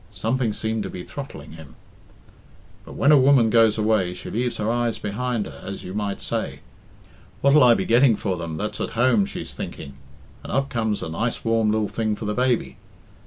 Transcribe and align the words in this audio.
Something 0.11 0.51
seemed 0.51 0.81
to 0.81 0.89
be 0.89 1.03
throttling 1.03 1.51
him. 1.51 1.75
"But 2.85 2.93
when 2.95 3.11
a 3.11 3.19
woman 3.19 3.51
goes 3.51 3.77
away 3.77 4.15
she 4.15 4.31
leaves 4.31 4.57
her 4.57 4.67
eyes 4.67 4.97
behind 4.97 5.45
her, 5.45 5.61
as 5.63 5.83
you 5.83 5.93
might 5.93 6.21
say. 6.21 6.61
'What'll 7.41 7.61
I 7.63 7.75
be 7.75 7.85
getting 7.85 8.15
for 8.15 8.35
them 8.35 8.57
that's 8.57 8.81
at 8.81 8.97
home?' 8.97 9.27
she's 9.27 9.53
thinking, 9.53 9.93
and 10.41 10.51
up 10.51 10.69
comes 10.69 11.03
a 11.03 11.09
nice 11.09 11.45
warm 11.45 11.71
lil 11.71 11.87
thing 11.87 12.15
for 12.15 12.25
the 12.25 12.33
baby. 12.33 12.77